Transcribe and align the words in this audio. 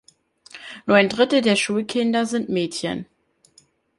Nur 0.87 0.95
ein 0.97 1.09
Drittel 1.09 1.41
der 1.43 1.55
Schulkinder 1.55 2.25
sind 2.25 2.49
Mädchen. 2.49 3.05